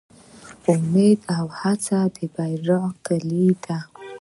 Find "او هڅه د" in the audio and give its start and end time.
1.37-2.17